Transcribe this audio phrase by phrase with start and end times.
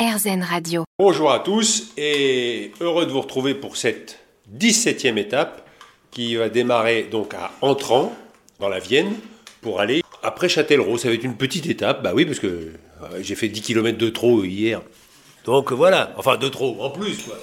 [0.00, 0.84] RZN Radio.
[0.98, 4.20] Bonjour à tous et heureux de vous retrouver pour cette
[4.58, 5.68] 17e étape
[6.10, 8.16] qui va démarrer donc à Entrant
[8.60, 9.12] dans la Vienne
[9.60, 10.96] pour aller après Châtellerault.
[10.96, 12.72] Ça va être une petite étape, bah oui, parce que euh,
[13.20, 14.80] j'ai fait 10 km de trop hier.
[15.44, 17.36] Donc voilà, enfin de trop en plus quoi.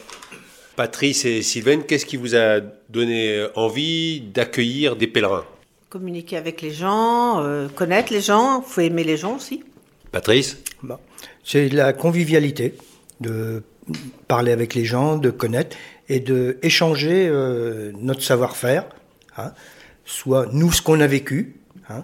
[0.76, 5.46] Patrice et Sylvain, qu'est-ce qui vous a donné envie d'accueillir des pèlerins?
[5.89, 9.64] Communiquer avec les gens, euh, connaître les gens, faut aimer les gens aussi.
[10.12, 10.58] Patrice?
[10.82, 10.98] Bon.
[11.44, 12.75] C'est la convivialité,
[13.21, 13.64] de
[14.28, 15.75] parler avec les gens, de connaître
[16.10, 18.86] et de échanger euh, notre savoir-faire,
[19.37, 19.51] hein,
[20.06, 21.56] soit nous ce qu'on a vécu.
[21.89, 22.04] hein.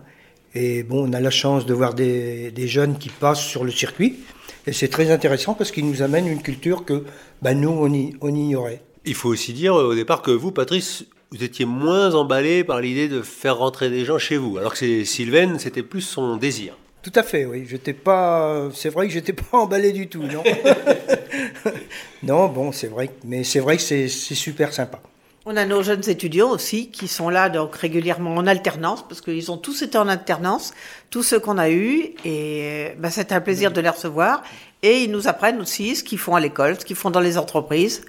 [0.56, 4.20] et bon, on a la chance de voir des, jeunes qui passent sur le circuit,
[4.66, 7.04] et c'est très intéressant parce qu'ils nous amènent une culture que
[7.42, 8.82] bah, nous on, on ignorait.
[9.06, 12.80] Il faut aussi dire euh, au départ que vous, Patrice, vous étiez moins emballé par
[12.80, 16.78] l'idée de faire rentrer des gens chez vous, alors que Sylvain, c'était plus son désir.
[17.04, 17.66] Tout à fait, oui.
[17.70, 18.70] J'étais pas.
[18.74, 20.42] C'est vrai que j'étais pas emballé du tout, non?
[22.24, 23.10] non, bon, c'est vrai.
[23.26, 25.00] Mais c'est vrai que c'est super sympa.
[25.46, 29.52] On a nos jeunes étudiants aussi qui sont là donc régulièrement en alternance parce qu'ils
[29.52, 30.74] ont tous été en alternance,
[31.10, 34.42] tous ceux qu'on a eus et c'était un plaisir de les recevoir
[34.84, 37.38] et ils nous apprennent aussi ce qu'ils font à l'école, ce qu'ils font dans les
[37.38, 38.06] entreprises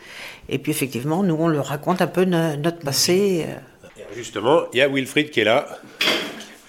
[0.49, 3.47] et puis effectivement nous on leur raconte un peu no- notre passé.
[3.49, 3.93] euh.
[4.15, 5.67] Justement, il y a Wilfried qui est là.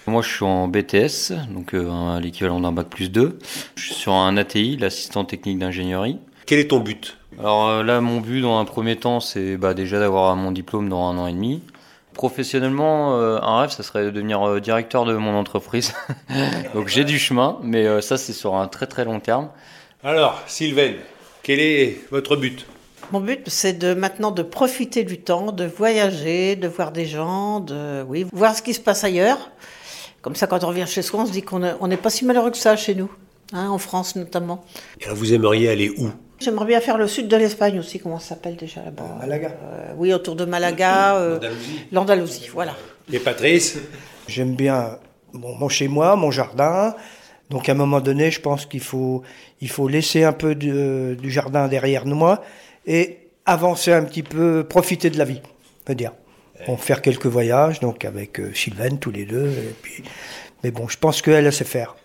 [0.06, 3.38] Moi, je suis en BTS, donc euh, l'équivalent d'un bac plus 2.
[3.74, 6.18] Je suis sur un ATI, l'assistant technique d'ingénierie.
[6.46, 7.18] Quel est ton but?
[7.38, 10.88] Alors euh, là, mon but dans un premier temps, c'est bah, déjà d'avoir mon diplôme
[10.88, 11.60] dans un an et demi.
[12.16, 15.92] Professionnellement, euh, un rêve, ça serait de devenir euh, directeur de mon entreprise.
[16.74, 19.50] donc j'ai du chemin, mais euh, ça, c'est sur un très très long terme.
[20.02, 20.94] Alors, Sylvain,
[21.42, 22.64] quel est votre but?
[23.12, 27.60] Mon but c'est de maintenant de profiter du temps, de voyager, de voir des gens,
[27.60, 29.50] de oui, voir ce qui se passe ailleurs.
[30.26, 32.10] Comme ça quand on revient chez soi, on se dit qu'on est- on n'est pas
[32.10, 33.08] si malheureux que ça chez nous,
[33.52, 34.64] hein, en France notamment.
[35.00, 36.08] Et alors, vous aimeriez aller où?
[36.40, 39.04] J'aimerais bien faire le sud de l'Espagne aussi, comment ça s'appelle déjà là-bas?
[39.20, 39.52] Malaga.
[39.62, 41.38] Euh, Oui, autour de Malaga, euh,
[41.92, 42.74] l'Andalousie, voilà.
[43.12, 43.78] Et Patrice?
[44.26, 44.98] J'aime bien
[45.32, 46.96] mon chez moi, mon jardin.
[47.48, 49.22] Donc à un moment donné, je pense qu'il faut,
[49.60, 52.42] il faut laisser un peu de- du jardin derrière moi
[52.84, 56.10] et avancer un petit peu, profiter de la vie, on peut dire.
[56.66, 59.48] Bon, faire quelques voyages, donc avec euh, Sylvaine tous les deux.
[59.48, 60.02] Et puis,
[60.64, 61.96] mais bon, je pense qu'elle elle sait faire.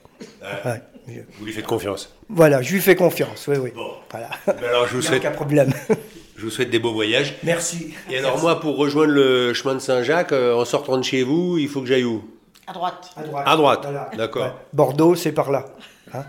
[0.66, 0.82] Ouais.
[1.08, 2.14] Je- Vous lui faites confiance.
[2.30, 3.48] Voilà, je lui fais confiance.
[3.48, 3.72] Oui, oui.
[4.12, 4.30] Voilà.
[4.46, 5.74] Ben alors, je vous, Il n'y a souhaite, aucun problème.
[6.38, 7.36] je vous souhaite des beaux voyages.
[7.44, 7.94] Merci.
[8.10, 11.58] Et alors, moi, pour rejoindre le chemin de Saint-Jacques, euh, en sortant de chez vous,
[11.58, 12.24] il faut que j'aille où?
[12.68, 13.10] À droite.
[13.18, 13.44] À droite.
[13.48, 13.80] À droite.
[13.84, 14.10] Voilà.
[14.16, 14.44] D'accord.
[14.46, 14.52] Ouais.
[14.74, 15.66] Bordeaux, c'est par là.
[16.14, 16.24] hein.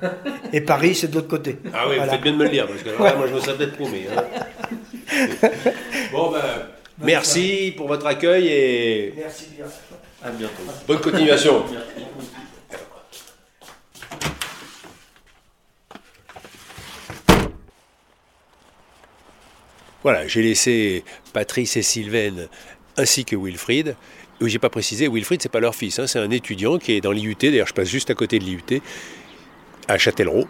[0.53, 1.59] Et Paris, c'est de l'autre côté.
[1.75, 2.05] Ah oui, Voilà.
[2.05, 3.77] vous faites bien de me le dire, parce que là, moi, je me serais peut-être
[3.77, 4.07] paumé.
[4.17, 4.25] hein.
[6.13, 6.41] bon, ben,
[6.99, 9.67] merci pour votre accueil et Merci bien.
[10.23, 10.63] À bientôt.
[10.87, 11.65] bonne continuation.
[20.03, 22.49] Voilà, j'ai laissé Patrice et Sylvain
[22.97, 23.95] ainsi que Wilfried.
[24.41, 27.01] Oui, j'ai pas précisé, Wilfried, c'est pas leur fils, hein, c'est un étudiant qui est
[27.01, 28.81] dans l'IUT, d'ailleurs je passe juste à côté de l'IUT,
[29.87, 30.49] à Châtellerault,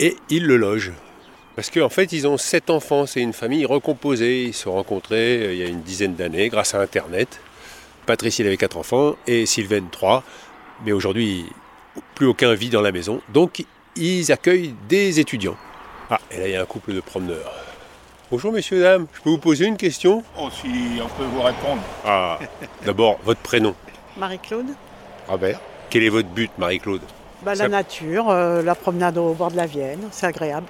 [0.00, 0.92] et ils le logent.
[1.54, 4.44] Parce qu'en fait, ils ont sept enfants, c'est une famille recomposée.
[4.44, 7.40] Ils se sont rencontrés euh, il y a une dizaine d'années grâce à Internet.
[8.06, 10.24] Patrice, il avait quatre enfants et Sylvain, trois.
[10.84, 11.44] Mais aujourd'hui,
[12.14, 13.20] plus aucun vit dans la maison.
[13.32, 13.64] Donc,
[13.96, 15.56] ils accueillent des étudiants.
[16.10, 17.52] Ah, et là, il y a un couple de promeneurs.
[18.30, 19.06] Bonjour, messieurs, dames.
[19.12, 20.24] Je peux vous poser une question?
[20.38, 20.68] Oh, si
[21.02, 21.82] on peut vous répondre.
[22.04, 22.38] Ah,
[22.84, 23.74] d'abord, votre prénom?
[24.16, 24.66] Marie-Claude
[25.28, 25.60] Robert.
[25.90, 27.02] Quel est votre but, Marie-Claude?
[27.42, 30.66] Bah, Ça- La nature, euh, la promenade au bord de la Vienne, c'est agréable.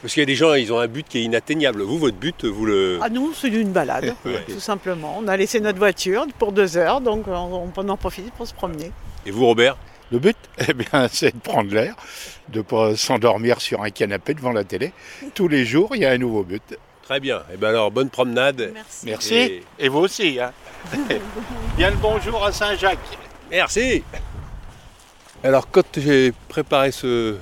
[0.00, 1.82] Parce qu'il y a des gens, ils ont un but qui est inatteignable.
[1.82, 2.98] Vous, votre but, vous le.
[3.02, 4.44] À nous, c'est une balade, Ouais.
[4.48, 5.16] tout simplement.
[5.18, 8.54] On a laissé notre voiture pour deux heures, donc on, on en profite pour se
[8.54, 8.92] promener.
[9.26, 9.76] Et vous, Robert?
[10.12, 10.36] Le but,
[10.68, 11.94] eh bien, c'est de prendre l'air,
[12.48, 14.92] de pas s'endormir sur un canapé devant la télé.
[15.34, 16.62] Tous les jours, il y a un nouveau but.
[17.02, 17.42] Très bien.
[17.52, 18.70] Et bien alors, bonne promenade.
[18.72, 19.06] Merci.
[19.06, 19.34] Merci.
[19.34, 20.38] Et- Et, vous aussi.
[20.40, 20.52] Hein.
[21.76, 22.98] Bien le bonjour à Saint-Jacques.
[23.50, 24.02] Merci.
[25.42, 27.36] Alors, quand j'ai préparé ce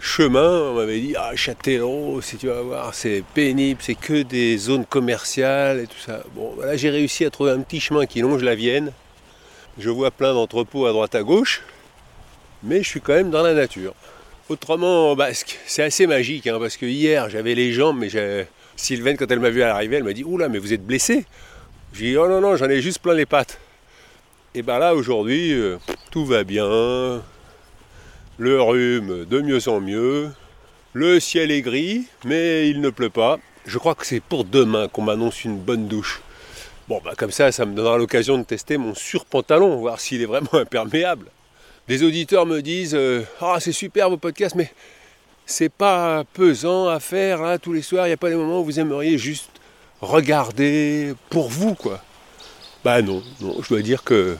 [0.00, 4.56] chemin, on m'avait dit Ah, Châtellerault, si tu vas voir, c'est pénible, c'est que des
[4.58, 6.22] zones commerciales et tout ça.
[6.34, 8.92] Bon, voilà, j'ai réussi à trouver un petit chemin qui longe la Vienne.
[9.78, 11.62] Je vois plein d'entrepôts à droite à gauche,
[12.62, 13.94] mais je suis quand même dans la nature.
[14.48, 18.08] Autrement, bah, ce- c'est assez magique, hein, parce que hier, j'avais les jambes, mais
[18.76, 21.24] Sylvaine, quand elle m'a vu à l'arrivée, elle m'a dit Oula, mais vous êtes blessé
[21.92, 23.58] J'ai dit Oh non, non, j'en ai juste plein les pattes.
[24.54, 25.76] Et bien là, aujourd'hui, euh,
[26.10, 27.22] tout va bien.
[28.40, 30.30] Le rhume, de mieux en mieux.
[30.94, 33.38] Le ciel est gris, mais il ne pleut pas.
[33.66, 36.22] Je crois que c'est pour demain qu'on m'annonce une bonne douche.
[36.88, 40.24] Bon, bah comme ça, ça me donnera l'occasion de tester mon surpantalon, voir s'il est
[40.24, 41.26] vraiment imperméable.
[41.86, 44.72] Des auditeurs me disent euh, Ah, c'est super vos podcasts, mais
[45.44, 48.06] c'est pas pesant à faire là, tous les soirs.
[48.06, 49.50] Il n'y a pas des moments où vous aimeriez juste
[50.00, 52.02] regarder pour vous, quoi.
[52.84, 54.38] Bah non, non, je dois dire que.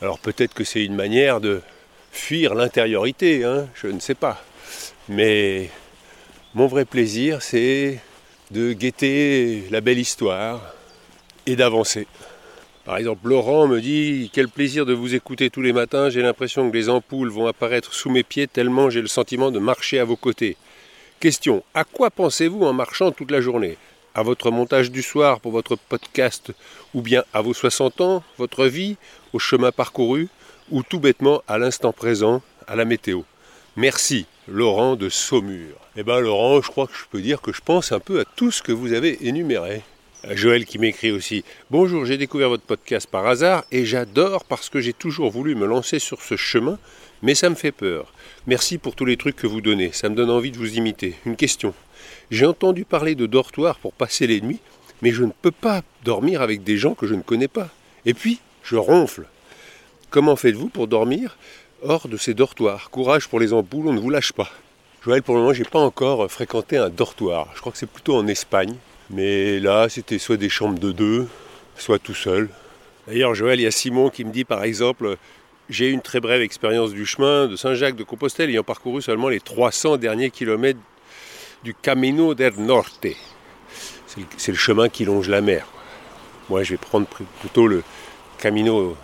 [0.00, 1.62] Alors peut-être que c'est une manière de
[2.10, 4.42] fuir l'intériorité, hein, je ne sais pas.
[5.08, 5.70] Mais
[6.54, 8.00] mon vrai plaisir, c'est
[8.50, 10.74] de guetter la belle histoire
[11.46, 12.06] et d'avancer.
[12.84, 16.10] Par exemple, Laurent me dit Quel plaisir de vous écouter tous les matins.
[16.10, 19.58] J'ai l'impression que les ampoules vont apparaître sous mes pieds tellement j'ai le sentiment de
[19.58, 20.56] marcher à vos côtés.
[21.20, 23.76] Question À quoi pensez-vous en marchant toute la journée?
[24.14, 26.52] À votre montage du soir pour votre podcast
[26.94, 28.96] Ou bien à vos 60 ans, votre vie,
[29.32, 30.28] au chemin parcouru?
[30.70, 33.22] Ou tout bêtement à l'instant présent, à la météo
[33.76, 35.74] Merci, Laurent de Saumur.
[35.96, 38.24] Eh bien, Laurent, je crois que je peux dire que je pense un peu à
[38.24, 39.82] tout ce que vous avez énuméré.
[40.30, 44.80] Joël qui m'écrit aussi Bonjour, j'ai découvert votre podcast par hasard et j'adore parce que
[44.80, 46.78] j'ai toujours voulu me lancer sur ce chemin,
[47.22, 48.12] mais ça me fait peur.
[48.46, 51.16] Merci pour tous les trucs que vous donnez, ça me donne envie de vous imiter.
[51.26, 51.74] Une question
[52.30, 54.60] J'ai entendu parler de dortoir pour passer les nuits,
[55.02, 57.70] mais je ne peux pas dormir avec des gens que je ne connais pas.
[58.06, 59.26] Et puis, je ronfle.
[60.10, 61.36] Comment faites-vous pour dormir
[61.82, 62.90] hors de ces dortoirs?
[62.90, 64.50] Courage pour les ampoules, on ne vous lâche pas.
[65.04, 67.46] Joël, pour le moment, j'ai pas encore fréquenté un dortoir.
[67.54, 68.74] Je crois que c'est plutôt en Espagne.
[69.10, 71.28] Mais là, c'était soit des chambres de deux,
[71.76, 72.48] soit tout seul.
[73.06, 75.16] D'ailleurs, Joël, il y a Simon qui me dit par exemple
[75.68, 79.40] J'ai une très brève expérience du chemin de Saint-Jacques de Compostelle ayant parcouru seulement les
[79.40, 80.80] 300 derniers kilomètres
[81.62, 83.06] du Camino del Norte.
[84.36, 85.68] C'est le chemin qui longe la mer.
[86.48, 87.84] Moi, je vais prendre plutôt le
[88.38, 88.96] Camino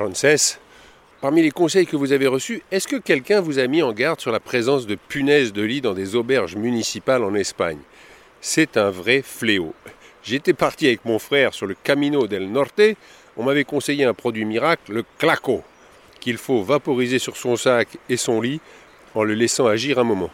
[0.00, 0.58] Frances.
[1.20, 4.18] Parmi les conseils que vous avez reçus, est-ce que quelqu'un vous a mis en garde
[4.18, 7.80] sur la présence de punaises de lit dans des auberges municipales en Espagne?
[8.40, 9.74] C'est un vrai fléau.
[10.22, 12.80] J'étais parti avec mon frère sur le Camino del Norte.
[13.36, 15.62] On m'avait conseillé un produit miracle, le Claco,
[16.18, 18.62] qu'il faut vaporiser sur son sac et son lit
[19.14, 20.30] en le laissant agir un moment.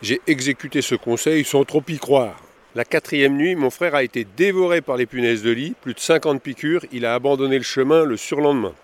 [0.00, 2.45] J'ai exécuté ce conseil sans trop y croire.
[2.76, 5.98] La quatrième nuit, mon frère a été dévoré par les punaises de lit, plus de
[5.98, 8.74] 50 piqûres, il a abandonné le chemin le surlendemain.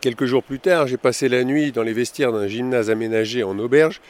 [0.00, 3.58] Quelques jours plus tard, j'ai passé la nuit dans les vestiaires d'un gymnase aménagé en
[3.58, 4.00] auberge,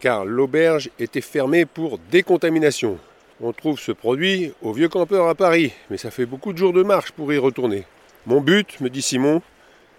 [0.00, 2.98] car l'auberge était fermée pour décontamination.
[3.40, 6.72] On trouve ce produit au Vieux Campeur à Paris, mais ça fait beaucoup de jours
[6.72, 7.84] de marche pour y retourner.
[8.26, 9.42] Mon but, me dit Simon,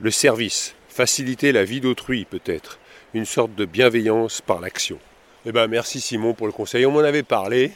[0.01, 2.80] le service, faciliter la vie d'autrui peut-être,
[3.13, 5.00] une sorte de bienveillance par l'action.
[5.45, 7.71] Eh bien merci Simon pour le conseil, on m'en avait parlé,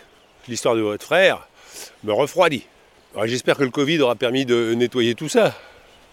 [0.48, 1.48] l'histoire de votre frère
[2.04, 2.64] me refroidit.
[3.26, 5.56] J'espère que le Covid aura permis de nettoyer tout ça.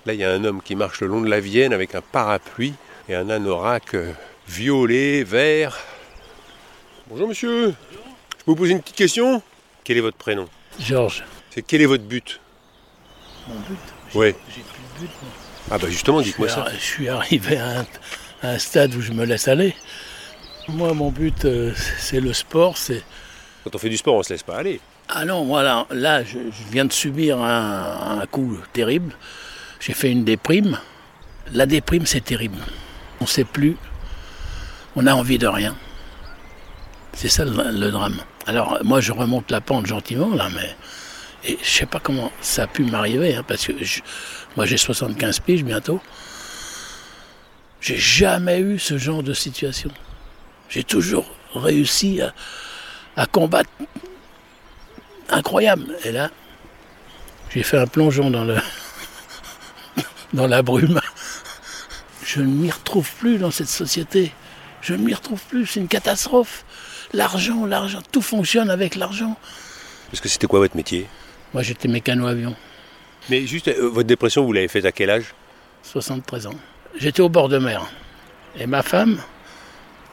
[0.06, 2.00] Là, il y a un homme qui marche le long de la Vienne avec un
[2.00, 2.74] parapluie
[3.08, 4.12] et un anorak euh,
[4.48, 5.78] violet, vert.
[7.08, 7.68] Bonjour monsieur.
[7.70, 9.42] Je vous pose une petite question?
[9.82, 10.48] Quel est votre prénom?
[10.80, 11.24] Georges.
[11.50, 12.40] C'est quel est votre but?
[13.48, 13.78] Mon but?
[14.14, 14.34] Oui.
[14.48, 15.10] J'ai plus de but.
[15.22, 15.30] moi.
[15.70, 16.66] Ah bah justement, dites-moi Je ça.
[16.70, 17.86] suis- Je suis arrivé à un,
[18.42, 19.74] à un stade où je me laisse aller.
[20.68, 22.76] Moi, mon but, euh, c'est le sport.
[22.78, 23.02] C'est
[23.64, 24.78] Quand on fait du sport, on se laisse pas aller.
[25.08, 26.38] ah non, voilà, là, je,
[26.70, 29.16] viens de subir un, coup terrible.
[29.80, 30.78] J'ai fait une déprime.
[31.52, 32.58] La déprime, c'est terrible.
[33.20, 33.76] On ne sait plus.
[34.96, 35.74] On a envie de rien.
[37.14, 38.20] C'est ça le, drame.
[38.46, 40.76] Alors, moi, je remonte la pente gentiment, là, mais.
[41.46, 43.72] Je sais pas comment ça a pu m'arriver, hein, parce que
[44.56, 46.00] moi, j'ai 75 piges bientôt.
[47.80, 49.90] J'ai jamais eu ce genre de situation.
[50.70, 52.32] J'ai toujours réussi à,
[53.16, 53.70] à combattre.
[55.30, 55.96] Incroyable.
[56.04, 56.30] Et là,
[57.50, 58.56] j'ai fait un plongeon dans le
[60.32, 61.00] dans la brume.
[62.24, 64.32] Je ne m'y retrouve plus dans cette société.
[64.80, 65.66] Je ne m'y retrouve plus.
[65.66, 66.64] C'est une catastrophe.
[67.12, 69.36] L'argent, l'argent, tout fonctionne avec l'argent.
[70.10, 71.06] Parce que c'était quoi votre métier?
[71.52, 72.56] Moi, j'étais mécano-avion,
[73.30, 75.34] Mais juste, euh, votre dépression, vous l'avez faite à quel âge?
[75.84, 76.54] 73 ans.
[76.98, 77.86] J'étais au bord de mer.
[78.58, 79.20] Et ma femme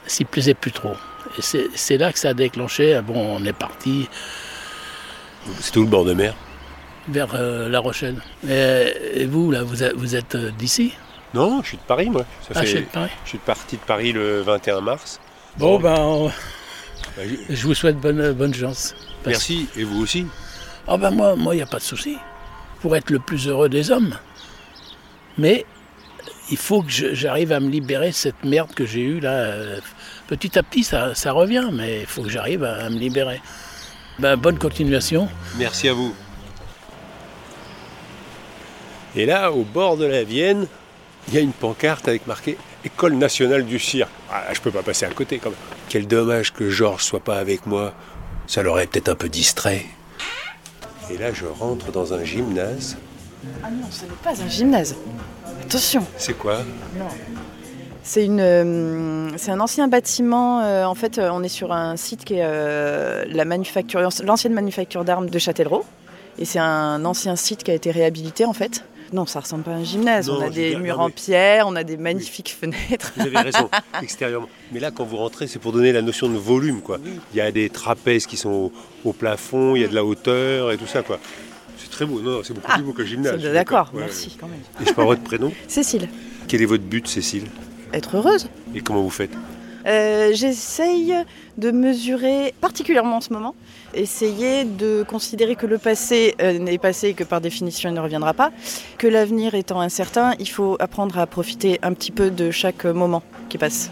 [0.06, 0.94] s'y plaisait plus trop.
[1.38, 3.00] Et c'est c'est là que ça a déclenché.
[3.06, 4.08] Bon, on est parti
[5.60, 6.34] C'était où le bord de mer?
[7.08, 8.22] Vers euh, La Rochelle.
[8.48, 10.92] Et, et vous, là, vous êtes, vous êtes euh, d'ici?
[11.34, 12.24] Non, je suis de Paris, moi.
[12.42, 13.10] Ça Ah, fait- je suis de Paris.
[13.24, 15.18] Je suis parti de Paris le 21 mars.
[15.56, 18.94] Bon, ben, on- Bah, je- je vous souhaite bonne, bonne chance.
[19.24, 20.26] Parce- Merci, et vous aussi?
[20.86, 22.16] Ah ben moi, moi, il n'y a pas de souci.
[22.80, 24.16] Pour être le plus heureux des hommes.
[25.38, 25.64] Mais
[26.52, 29.54] il faut que j'arrive à me libérer de cette merde que j'ai eue là.
[30.26, 33.40] Petit à petit, ça, revient, mais il faut que j'arrive à, à me libérer.
[34.18, 35.28] Ben, bonne continuation.
[35.56, 36.14] Merci à vous.
[39.16, 40.66] Et là, au bord de la Vienne,
[41.28, 44.10] il y a une pancarte avec marqué École nationale du cirque.
[44.30, 45.58] Ah, je peux pas passer à côté quand même.
[45.88, 47.94] Quel dommage que Georges soit pas avec moi.
[48.46, 49.86] Ça l'aurait peut-être un peu distrait.
[51.10, 52.98] Et là, je rentre dans un gymnase.
[53.64, 54.94] Ah non, ce n'est pas un gymnase.
[55.64, 56.04] Attention.
[56.16, 56.58] C'est quoi
[58.02, 60.60] C'est une, euh, c'est un ancien bâtiment.
[60.60, 64.52] euh, en fait, euh, on est sur un site qui est euh, la manufacture, l'ancienne
[64.54, 65.84] manufacture d'armes de Châtellerault.
[66.38, 68.84] Et c'est un ancien site qui a été réhabilité en fait.
[69.12, 70.28] Non, ça ressemble pas à un gymnase.
[70.28, 71.98] Non, on a je veux des dire, murs non, en mais- pierre, on a des
[71.98, 73.12] magnifiques fenêtres.
[73.16, 73.68] Vous avez raison,
[74.02, 74.48] extérieurement.
[74.72, 76.80] Mais là, quand vous rentrez, c'est pour donner la notion de volume.
[76.80, 76.98] Quoi.
[77.32, 78.72] Il y a des trapèzes qui sont au,
[79.04, 81.02] au plafond, il y a de la hauteur et tout ça.
[81.02, 81.18] quoi.
[81.82, 83.42] C'est très beau, non, c'est beaucoup Ah, plus beau que le gymnase.
[83.42, 84.60] D'accord, Ouais, merci quand même.
[84.80, 86.08] Et je parle votre prénom Cécile,
[86.48, 87.44] Quel est votre but, Cécile?
[87.92, 88.48] Être heureuse.
[88.74, 89.32] Et comment vous faites?
[89.84, 91.12] Euh, J'essaye
[91.58, 93.54] de mesurer, particulièrement en ce moment,
[93.94, 98.00] essayer de considérer que le passé euh, n'est passé et que par définition il ne
[98.00, 98.52] reviendra pas,
[98.96, 103.24] que l'avenir étant incertain, il faut apprendre à profiter un petit peu de chaque moment
[103.48, 103.90] qui passe.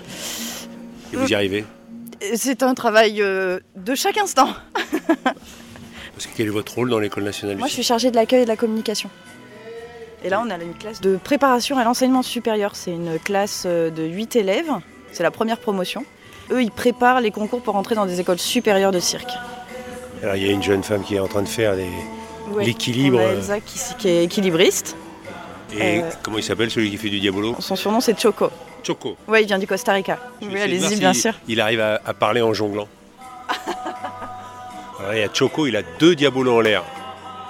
[1.12, 1.64] Et vous y arrivez?
[2.20, 4.48] Et C'est un travail euh, de chaque instant.
[6.20, 8.42] Parce que quel est votre rôle dans l'école nationale Moi je suis chargée de l'accueil
[8.42, 9.08] et de la communication.
[10.22, 12.72] Et là on a une classe de préparation à l'enseignement supérieur.
[12.76, 14.70] C'est une classe euh, de 8 élèves,
[15.12, 16.04] c'est la première promotion.
[16.50, 19.30] Eux ils préparent les concours pour entrer dans des écoles supérieures de cirque.
[20.22, 21.88] Alors, il y a une jeune femme qui est en train de faire les...
[22.52, 22.66] Ouais.
[22.66, 23.18] L'équilibre.
[23.18, 24.96] Elsa qui, qui est équilibriste.
[25.72, 26.10] Et Euh.
[26.22, 28.50] comment il s'appelle, celui qui fait du diabolo Son surnom c'est Choco.
[28.82, 29.16] Choco.
[29.26, 30.18] Ouais, il vient du Costa Rica.
[30.42, 31.32] Oui, allez-y, bien sûr.
[31.48, 32.88] Il arrive à, à parler en jonglant.
[35.14, 36.84] Y a Choco, il a deux diabolos en l'air.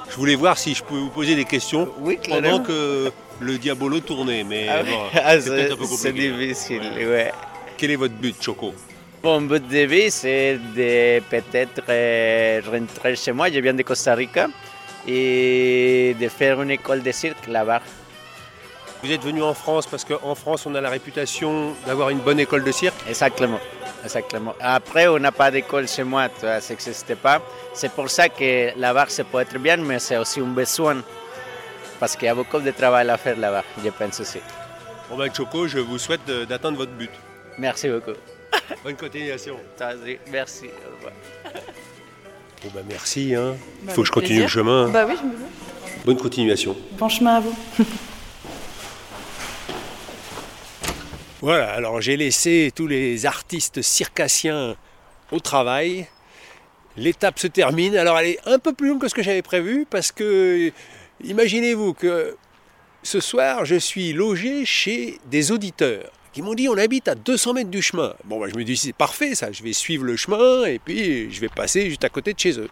[0.08, 4.00] Je voulais voir si je pouvais vous poser des questions Oui, pendant que le diabolo
[4.00, 4.44] tournait.
[4.44, 6.30] Mais Ah, bon, ah, c'est peut-être c'est un peu c'est compliqué.
[6.32, 7.32] difficile, ouais.
[7.76, 8.74] Quel est votre but, Choco
[9.22, 13.50] Mon but de vie, c'est de peut-être euh, rentrer chez moi.
[13.50, 14.48] Je viens de Costa Rica
[15.06, 17.80] et de faire une école de cirque là-bas.
[19.02, 22.38] Vous êtes venu en France parce qu'en France, on a la réputation d'avoir une bonne
[22.38, 22.96] école de cirque.
[23.08, 23.58] Exactement.
[24.04, 24.54] Exactement.
[24.60, 27.40] Après, on n'a pas d'école chez moi, tu vois, ça n'existe pas.
[27.74, 31.02] C'est pour ça que là-bas, ça peut être bien, mais c'est aussi un besoin.
[31.98, 34.38] Parce qu'il y a beaucoup de travail à faire là-bas, je pense aussi.
[35.10, 37.10] Bon ben Choco, je vous souhaite d'atteindre votre but.
[37.58, 38.16] Merci beaucoup.
[38.84, 39.56] Bonne continuation.
[40.30, 40.66] Merci.
[40.66, 41.12] Au revoir.
[42.62, 43.34] Bon ben merci.
[43.34, 43.54] Hein.
[43.82, 44.88] Il Bah, faut que je continue le chemin.
[44.88, 45.46] Bah oui, je me veux.
[46.06, 46.74] Bonne continuation.
[46.92, 47.54] Bon chemin à vous.
[51.42, 54.76] Voilà, alors j'ai laissé tous les artistes circassiens
[55.32, 56.06] au travail.
[56.98, 57.96] L'étape se termine.
[57.96, 60.70] Alors elle est un peu plus longue que ce que j'avais prévu parce que
[61.24, 62.36] imaginez-vous que
[63.02, 67.54] ce soir je suis logé chez des auditeurs qui m'ont dit on habite à 200
[67.54, 68.14] mètres du chemin.
[68.24, 71.32] Bon, bah, je me dis c'est parfait ça, je vais suivre le chemin et puis
[71.32, 72.68] je vais passer juste à côté de chez eux.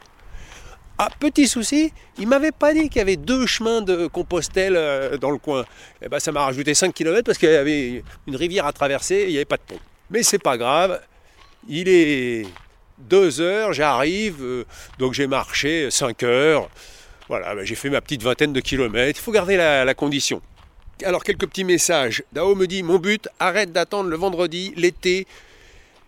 [1.01, 5.17] Ah, petit souci, ils m'avaient pas dit qu'il y avait deux chemins de Compostelle euh,
[5.17, 5.65] dans le coin.
[6.03, 9.15] Eh ben, ça m'a rajouté 5 km parce qu'il y avait une rivière à traverser
[9.15, 9.79] et il n'y avait pas de pont.
[10.11, 11.01] Mais c'est pas grave,
[11.69, 12.47] il est
[12.99, 14.65] 2 heures, j'arrive, euh,
[14.99, 16.69] donc j'ai marché 5 heures.
[17.29, 19.21] Voilà, ben, j'ai fait ma petite vingtaine de kilomètres.
[19.21, 20.43] Il faut garder la condition.
[21.05, 22.25] Alors, quelques petits messages.
[22.33, 25.27] Dao me dit Mon but, arrête d'attendre le vendredi, l'été,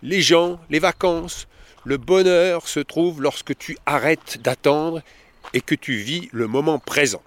[0.03, 1.47] les gens, les vacances.
[1.83, 5.01] Le bonheur se trouve lorsque tu arrêtes d'attendre
[5.53, 7.23] et que tu vis le moment présent.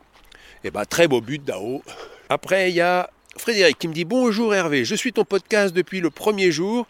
[0.62, 1.82] Eh ben, très beau but, Dao.
[2.28, 6.00] Après, il y a Frédéric qui me dit Bonjour Hervé, je suis ton podcast depuis
[6.00, 6.86] le premier jour.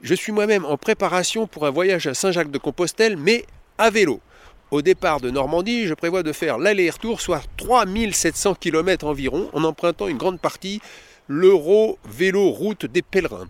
[0.00, 3.44] Je suis moi-même en préparation pour un voyage à Saint-Jacques-de-Compostelle, mais
[3.78, 4.20] à vélo.
[4.70, 10.08] Au départ de Normandie, je prévois de faire l'aller-retour, soit 3700 km environ, en empruntant
[10.08, 10.82] une grande partie
[11.26, 13.48] l'Euro Vélo Route des Pèlerins.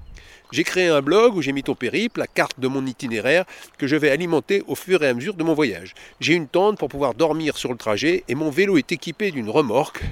[0.52, 3.46] J'ai créé un blog où j'ai mis ton périple, la carte de mon itinéraire,
[3.78, 5.94] que je vais alimenter au fur et à mesure de mon voyage.
[6.20, 9.50] J'ai une tente pour pouvoir dormir sur le trajet et mon vélo est équipé d'une
[9.50, 10.02] remorque.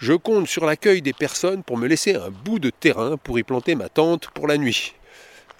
[0.00, 3.44] Je compte sur l'accueil des personnes pour me laisser un bout de terrain pour y
[3.44, 4.94] planter ma tente pour la nuit.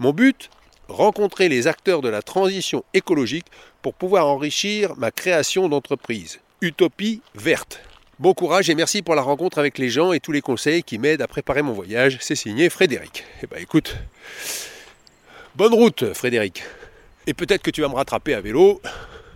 [0.01, 0.51] Mon but
[0.89, 3.45] Rencontrer les acteurs de la transition écologique
[3.83, 6.41] pour pouvoir enrichir ma création d'entreprise.
[6.63, 7.81] Utopie verte.
[8.19, 10.99] Bon courage et merci pour la rencontre avec les gens et tous les conseils qui
[10.99, 12.17] m'aident à préparer mon voyage.
[12.23, 13.25] C'est signé Frédéric.
[13.43, 13.97] Eh ben écoute,
[15.55, 16.63] bonne route Frédéric.
[17.27, 18.81] Et peut-être que tu vas me rattraper à vélo.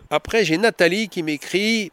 [0.08, 1.92] Après j'ai Nathalie qui m'écrit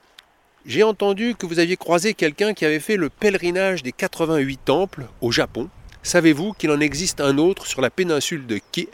[0.66, 5.06] J'ai entendu que vous aviez croisé quelqu'un qui avait fait le pèlerinage des 88 temples
[5.20, 5.70] au Japon.
[6.02, 8.88] Savez-vous qu'il en existe un autre sur la péninsule de Kie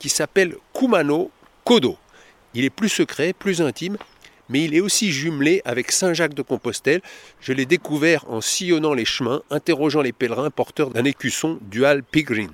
[0.00, 1.30] qui s'appelle Kumano
[1.64, 1.96] Kodo
[2.54, 3.96] Il est plus secret, plus intime,
[4.48, 7.02] mais il est aussi jumelé avec Saint-Jacques-de-Compostelle.
[7.40, 12.50] Je l'ai découvert en sillonnant les chemins, interrogeant les pèlerins porteurs d'un écusson dual Pigrin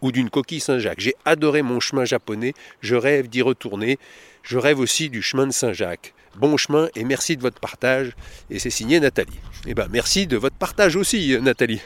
[0.00, 1.00] ou d'une coquille Saint-Jacques.
[1.00, 3.98] J'ai adoré mon chemin japonais, je rêve d'y retourner.
[4.42, 6.14] Je rêve aussi du chemin de Saint-Jacques.
[6.36, 8.12] Bon chemin et merci de votre partage.
[8.48, 9.38] Et c'est signé Nathalie.
[9.66, 11.82] Eh ben merci de votre partage aussi, Nathalie.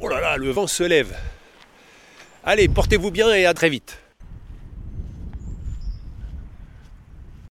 [0.00, 1.16] Oh là là, le vent se lève.
[2.44, 3.98] Allez, portez-vous bien et à très vite.